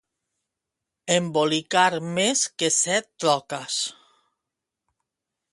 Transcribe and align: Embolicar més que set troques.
Embolicar 1.15 1.85
més 2.17 2.43
que 2.63 2.71
set 2.79 3.13
troques. 3.27 3.79